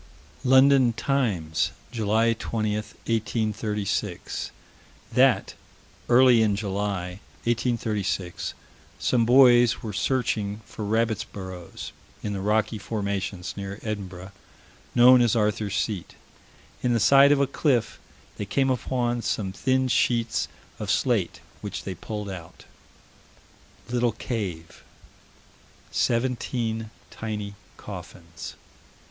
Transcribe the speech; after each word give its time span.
London 0.43 0.93
Times, 0.93 1.69
July 1.91 2.33
20, 2.33 2.73
1836: 2.75 4.49
That, 5.13 5.53
early 6.09 6.41
in 6.41 6.55
July, 6.55 7.19
1836, 7.43 8.55
some 8.97 9.27
boys 9.27 9.83
were 9.83 9.93
searching 9.93 10.61
for 10.65 10.85
rabbits' 10.85 11.23
burrows 11.23 11.91
in 12.23 12.33
the 12.33 12.39
rocky 12.41 12.79
formation, 12.79 13.43
near 13.55 13.77
Edinburgh, 13.83 14.31
known 14.95 15.21
as 15.21 15.35
Arthur's 15.35 15.75
Seat. 15.77 16.15
In 16.81 16.93
the 16.93 16.99
side 16.99 17.31
of 17.31 17.39
a 17.39 17.45
cliff, 17.45 17.99
they 18.37 18.45
came 18.45 18.71
upon 18.71 19.21
some 19.21 19.51
thin 19.51 19.87
sheets 19.87 20.47
of 20.79 20.89
slate, 20.89 21.41
which 21.61 21.83
they 21.83 21.93
pulled 21.93 22.27
out. 22.27 22.65
Little 23.87 24.13
cave. 24.13 24.83
Seventeen 25.91 26.89
tiny 27.11 27.53
coffins. 27.77 28.55